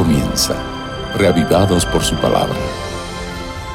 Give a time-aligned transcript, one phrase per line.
[0.00, 0.54] comienza,
[1.18, 2.56] reavivados por su palabra.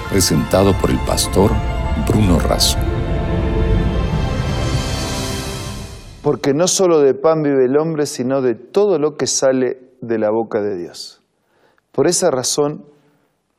[0.09, 1.51] Presentado por el pastor
[2.07, 2.79] Bruno Razo.
[6.23, 10.17] Porque no solo de pan vive el hombre, sino de todo lo que sale de
[10.17, 11.21] la boca de Dios.
[11.91, 12.85] Por esa razón,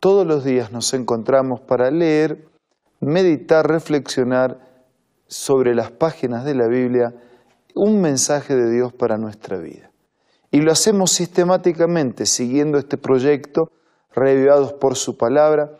[0.00, 2.48] todos los días nos encontramos para leer,
[2.98, 4.58] meditar, reflexionar
[5.28, 7.14] sobre las páginas de la Biblia
[7.76, 9.92] un mensaje de Dios para nuestra vida.
[10.56, 13.70] Y lo hacemos sistemáticamente siguiendo este proyecto,
[14.14, 15.72] revivados por su palabra,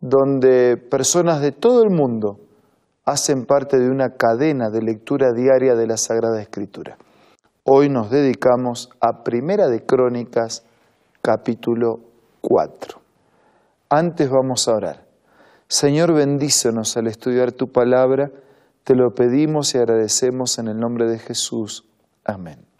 [0.00, 2.38] donde personas de todo el mundo
[3.04, 6.98] hacen parte de una cadena de lectura diaria de la Sagrada Escritura.
[7.64, 10.62] Hoy nos dedicamos a Primera de Crónicas,
[11.20, 11.98] capítulo
[12.42, 13.00] 4.
[13.88, 15.04] Antes vamos a orar.
[15.66, 18.30] Señor, bendícenos al estudiar tu palabra.
[18.84, 21.88] Te lo pedimos y agradecemos en el nombre de Jesús.
[22.24, 22.73] Amén.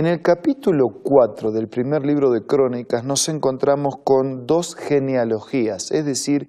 [0.00, 6.06] En el capítulo 4 del primer libro de Crónicas nos encontramos con dos genealogías, es
[6.06, 6.48] decir,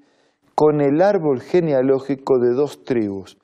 [0.56, 3.38] con el árbol genealógico de dos tribus,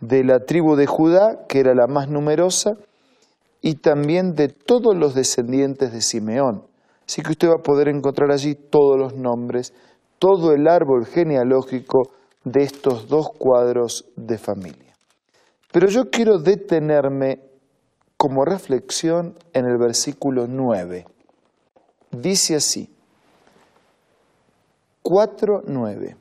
[0.00, 2.78] de la tribu de Judá, que era la más numerosa,
[3.60, 6.62] y también de todos los descendientes de Simeón.
[7.06, 9.74] Así que usted va a poder encontrar allí todos los nombres,
[10.18, 12.12] todo el árbol genealógico
[12.44, 14.94] de estos dos cuadros de familia.
[15.70, 17.49] Pero yo quiero detenerme
[18.20, 21.06] como reflexión en el versículo 9.
[22.10, 22.94] Dice así,
[25.02, 26.16] 4.9.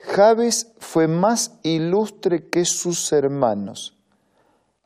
[0.00, 3.96] Jabes fue más ilustre que sus hermanos,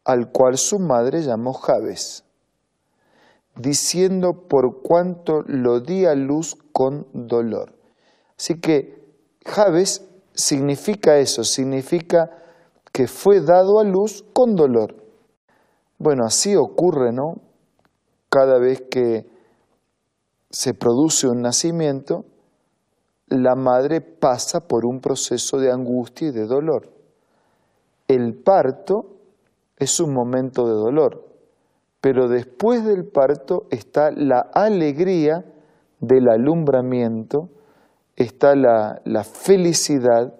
[0.04, 2.24] al cual su madre llamó Jabes,
[3.56, 7.72] diciendo por cuanto lo di a luz con dolor.
[8.36, 9.02] Así que
[9.46, 10.04] Jabes
[10.34, 12.30] significa eso, significa
[12.92, 15.07] que fue dado a luz con dolor.
[15.98, 17.34] Bueno, así ocurre, ¿no?
[18.28, 19.26] Cada vez que
[20.50, 22.24] se produce un nacimiento,
[23.26, 26.88] la madre pasa por un proceso de angustia y de dolor.
[28.06, 29.18] El parto
[29.76, 31.26] es un momento de dolor,
[32.00, 35.44] pero después del parto está la alegría
[36.00, 37.50] del alumbramiento,
[38.16, 40.34] está la, felicidad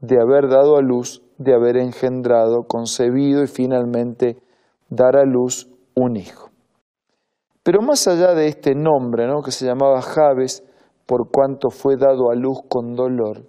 [0.00, 4.38] de haber dado a luz, de haber engendrado, concebido y finalmente
[4.94, 6.50] dar a luz un hijo.
[7.62, 9.42] Pero más allá de este nombre, ¿no?
[9.42, 10.64] que se llamaba Jabes,
[11.06, 13.46] por cuanto fue dado a luz con dolor,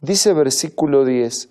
[0.00, 1.50] dice versículo 10,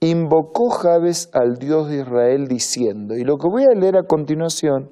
[0.00, 4.90] invocó Jabes al Dios de Israel diciendo, y lo que voy a leer a continuación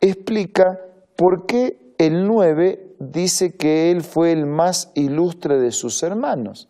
[0.00, 0.78] explica
[1.16, 6.68] por qué el 9 dice que él fue el más ilustre de sus hermanos.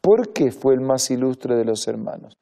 [0.00, 2.34] ¿Por qué fue el más ilustre de los hermanos?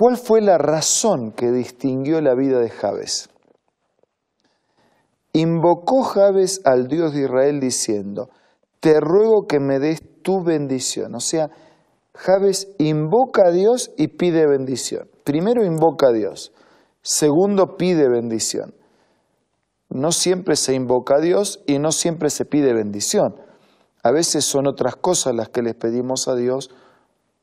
[0.00, 3.28] ¿Cuál fue la razón que distinguió la vida de Jabes?
[5.34, 8.30] Invocó Jabes al Dios de Israel diciendo,
[8.80, 11.14] te ruego que me des tu bendición.
[11.14, 11.50] O sea,
[12.14, 15.06] Jabes invoca a Dios y pide bendición.
[15.22, 16.50] Primero invoca a Dios,
[17.02, 18.72] segundo pide bendición.
[19.90, 23.34] No siempre se invoca a Dios y no siempre se pide bendición.
[24.02, 26.70] A veces son otras cosas las que les pedimos a Dios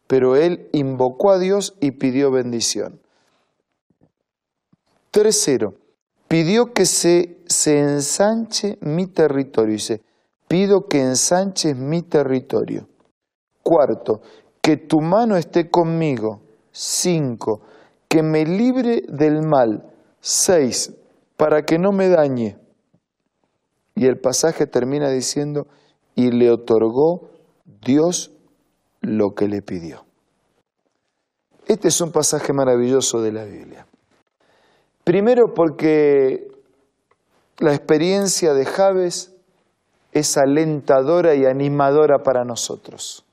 [0.07, 3.01] pero él invocó a Dios y pidió bendición.
[5.11, 5.73] Tercero,
[6.27, 9.73] pidió que se, se ensanche mi territorio.
[9.73, 10.01] Dice,
[10.47, 12.87] pido que ensanches mi territorio.
[13.63, 14.21] Cuarto,
[14.61, 16.41] que tu mano esté conmigo.
[16.71, 17.61] Cinco,
[18.07, 19.91] que me libre del mal.
[20.19, 20.93] Seis,
[21.35, 22.57] para que no me dañe.
[23.95, 25.67] Y el pasaje termina diciendo,
[26.15, 27.29] y le otorgó
[27.65, 28.36] Dios
[29.01, 30.05] lo que le pidió.
[31.65, 33.85] Este es un pasaje maravilloso de la Biblia.
[35.03, 36.47] Primero porque
[37.59, 39.35] la experiencia de Javes
[40.11, 43.25] es alentadora y animadora para nosotros.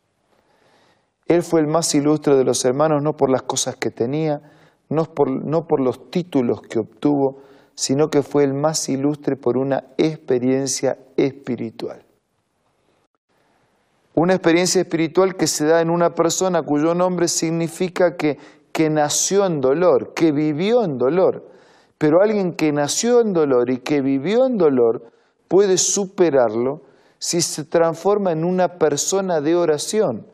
[1.26, 4.42] Él fue el más ilustre de los hermanos no por las cosas que tenía,
[4.88, 7.42] no por, no por los títulos que obtuvo,
[7.74, 12.03] sino que fue el más ilustre por una experiencia espiritual.
[14.14, 18.38] Una experiencia espiritual que se da en una persona cuyo nombre significa que,
[18.88, 21.50] nació en dolor, que vivió en dolor.
[21.98, 25.10] Pero alguien que nació en dolor y que vivió en dolor
[25.48, 26.82] puede superarlo
[27.18, 30.26] si se transforma en una persona de oración,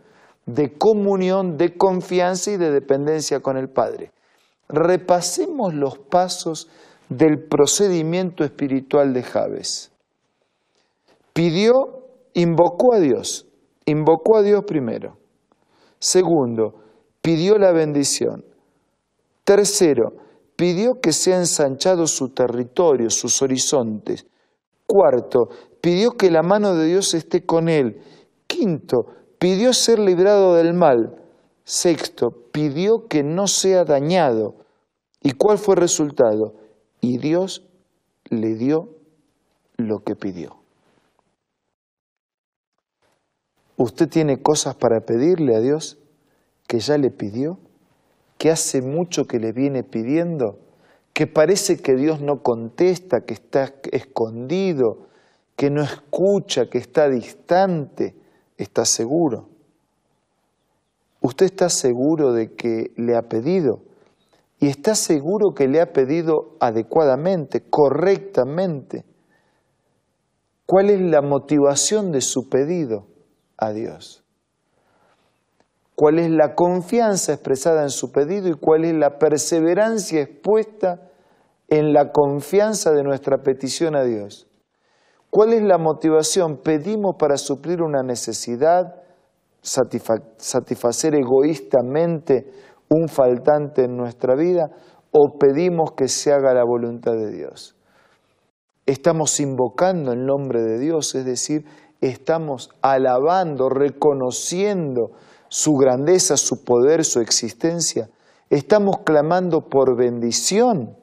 [0.44, 4.12] de comunión, de confianza y de dependencia con el Padre.
[4.68, 6.68] Repasemos los pasos
[7.08, 9.90] del procedimiento espiritual de Javes.
[11.32, 12.04] Pidió,
[12.34, 13.49] invocó a Dios,
[13.86, 15.18] invocó a Dios primero.
[15.98, 16.74] Segundo,
[17.20, 18.44] pidió la bendición.
[19.44, 20.14] Tercero,
[20.56, 24.26] pidió que sea ensanchado su territorio, sus horizontes.
[24.86, 25.48] Cuarto,
[25.80, 28.02] pidió que la mano de Dios esté con él.
[28.46, 29.06] Quinto,
[29.38, 31.16] pidió ser librado del mal.
[31.64, 34.56] Sexto, pidió que no sea dañado.
[35.22, 36.54] ¿Y cuál fue el resultado?
[37.00, 37.64] Y Dios
[38.28, 38.88] le dio
[39.76, 40.59] lo que pidió.
[43.80, 45.96] ¿Usted tiene cosas para pedirle a Dios
[46.66, 47.58] que ya le pidió?
[48.36, 50.58] ¿Que hace mucho que le viene pidiendo?
[51.14, 55.06] ¿Que parece que Dios no contesta, que está escondido,
[55.56, 58.14] que no escucha, que está distante?
[58.58, 59.48] ¿Está seguro?
[61.22, 63.80] ¿Usted está seguro de que le ha pedido?
[64.58, 69.06] ¿Y está seguro que le ha pedido adecuadamente, correctamente?
[70.66, 73.09] ¿Cuál es la motivación de su pedido
[73.60, 74.24] a Dios?
[75.94, 81.10] ¿Cuál es la confianza expresada en su pedido y cuál es la perseverancia expuesta
[81.68, 84.48] en la confianza de nuestra petición a Dios?
[85.28, 86.56] ¿Cuál es la motivación?
[86.62, 88.96] ¿Pedimos para suplir una necesidad?
[89.62, 92.50] satisfacer egoístamente
[92.88, 94.70] un faltante en nuestra vida
[95.12, 97.76] o pedimos que se haga la voluntad de Dios.
[98.86, 101.64] Estamos invocando el nombre de Dios, es decir,
[102.00, 105.12] estamos alabando, reconociendo
[105.48, 108.08] su grandeza, su poder, su existencia.
[108.48, 110.96] Estamos clamando por bendición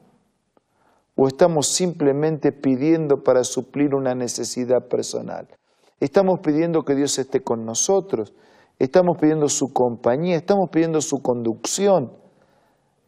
[1.14, 5.48] o estamos simplemente pidiendo para suplir una necesidad personal.
[6.00, 8.34] Estamos pidiendo que Dios esté con nosotros,
[8.78, 12.12] estamos pidiendo su compañía, estamos pidiendo su conducción,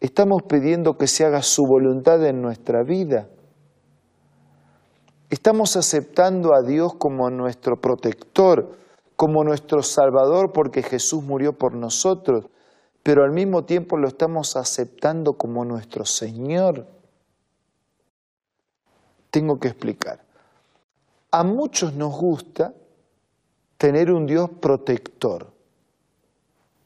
[0.00, 3.28] estamos pidiendo que se haga su voluntad en nuestra vida.
[5.31, 8.77] Estamos aceptando a Dios como nuestro protector,
[9.15, 12.47] como nuestro Salvador, porque Jesús murió por nosotros,
[13.05, 16.85] pero al mismo tiempo lo estamos aceptando como nuestro Señor.
[19.31, 20.25] Tengo que explicar.
[21.31, 22.75] A muchos nos gusta
[23.79, 25.53] tener un Dios protector.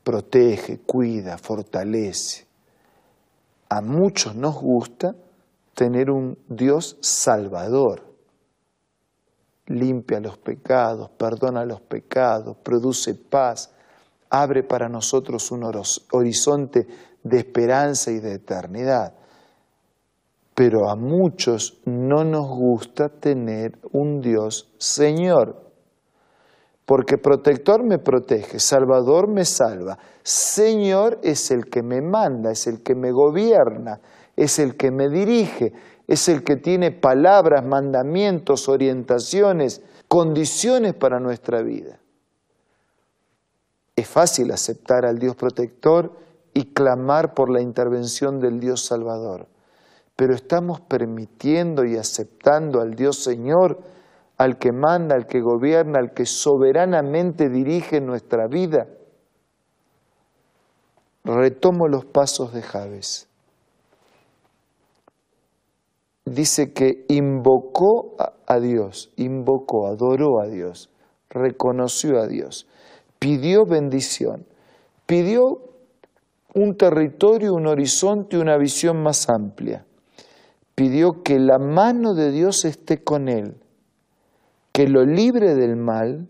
[0.03, 2.47] Protege, cuida, fortalece.
[3.71, 5.17] A muchos nos gusta
[5.73, 8.14] tener un Dios salvador.
[9.67, 13.73] Limpia los pecados, perdona los pecados, produce paz,
[14.31, 15.65] abre para nosotros un
[16.13, 16.87] horizonte
[17.23, 19.15] de esperanza y de eternidad.
[20.55, 25.65] Pero a muchos no nos gusta tener un Dios Señor
[26.85, 32.83] porque protector me protege, salvador me salva, Señor es el que me manda, es el
[32.83, 34.01] que me gobierna,
[34.37, 35.73] es el que me dirige,
[36.07, 41.99] es el que tiene palabras, mandamientos, orientaciones, condiciones para nuestra vida.
[43.97, 46.13] Es fácil aceptar al Dios protector
[46.53, 49.49] y clamar por la intervención del Dios salvador,
[50.17, 53.83] pero estamos permitiendo y aceptando al Dios Señor
[54.37, 58.89] al que manda, al que gobierna, al que soberanamente dirige nuestra vida.
[61.25, 63.29] Retomo los pasos de Javes.
[66.27, 68.17] Dice que invocó
[68.47, 70.91] a Dios, invocó, adoró a Dios,
[71.29, 72.67] reconoció a Dios,
[73.19, 74.47] pidió bendición,
[75.07, 75.61] pidió
[76.55, 79.85] un territorio, un horizonte, una visión más amplia.
[80.75, 83.57] Pidió que la mano de Dios esté con él,
[84.73, 86.29] que lo libre del mal,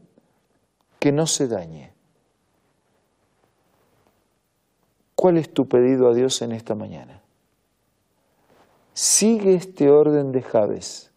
[0.99, 1.93] que no se dañe.
[5.15, 7.24] ¿Cuál es tu pedido a Dios en esta mañana?
[8.95, 11.11] Sigue este orden de Javes.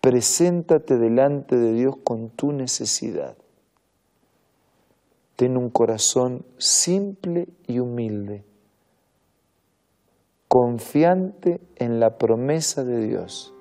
[0.00, 3.36] Preséntate delante de Dios con tu necesidad.
[5.36, 8.44] Ten un corazón simple y humilde,
[10.48, 13.54] confiante en la promesa de Dios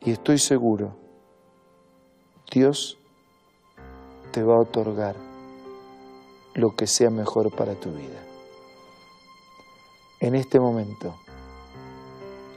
[0.00, 0.96] y estoy seguro,
[2.50, 2.96] Dios
[4.32, 5.16] te va a otorgar
[6.54, 8.27] lo que sea mejor para tu vida.
[10.20, 11.14] En este momento,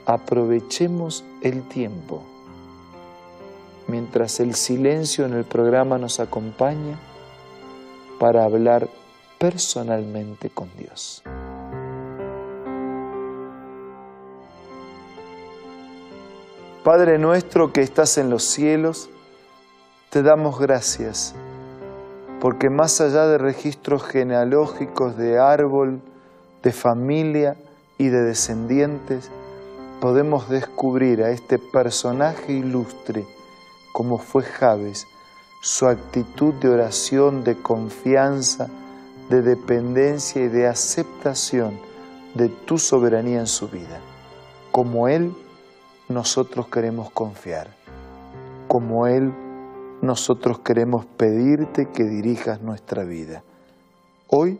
[0.04, 2.22] aprovechemos el tiempo
[3.86, 6.98] mientras el silencio en el programa nos acompaña
[8.18, 8.88] para hablar
[9.38, 11.22] personalmente con Dios.
[16.82, 19.08] Padre nuestro que estás en los cielos,
[20.10, 21.34] te damos gracias,
[22.40, 26.00] porque más allá de registros genealógicos de árbol,
[26.62, 27.56] de familia
[27.98, 29.30] y de descendientes,
[30.00, 33.24] podemos descubrir a este personaje ilustre
[33.92, 35.06] como fue Javes,
[35.60, 38.68] su actitud de oración, de confianza,
[39.28, 41.78] de dependencia y de aceptación
[42.34, 44.00] de tu soberanía en su vida.
[44.72, 45.34] Como Él,
[46.08, 47.68] nosotros queremos confiar.
[48.66, 49.32] Como Él,
[50.00, 53.44] nosotros queremos pedirte que dirijas nuestra vida,
[54.26, 54.58] hoy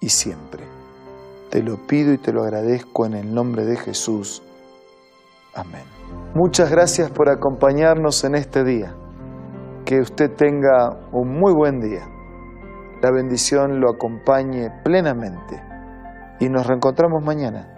[0.00, 0.62] y siempre.
[1.50, 4.42] Te lo pido y te lo agradezco en el nombre de Jesús.
[5.54, 5.84] Amén.
[6.34, 8.94] Muchas gracias por acompañarnos en este día.
[9.84, 12.06] Que usted tenga un muy buen día.
[13.02, 15.62] La bendición lo acompañe plenamente.
[16.40, 17.74] Y nos reencontramos mañana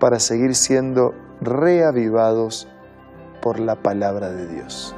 [0.00, 2.68] para seguir siendo reavivados
[3.42, 4.96] por la palabra de Dios.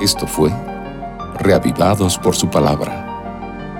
[0.00, 0.50] Esto fue
[1.38, 3.03] Reavivados por su palabra,